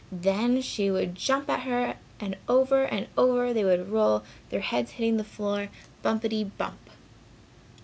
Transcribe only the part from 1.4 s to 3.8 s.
at her and over and over they